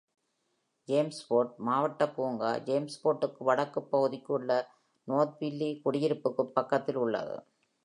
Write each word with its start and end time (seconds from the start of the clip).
ஜேம்ஸ்போர்ட் 0.87 1.55
மாவட்ட 1.57 2.07
பூங்கா, 2.09 2.49
ஜேம்ஸ்போர்ட்டுக்கு 2.65 3.43
வடக்குப் 3.43 3.91
பகுதிக்கு 3.91 4.33
உள்ள 4.33 4.51
நார்த்வில்லி 5.07 5.81
குடியிருப்புக்குப் 5.81 6.53
பக்கத்தில் 6.53 6.95
உள்ளது. 6.95 7.37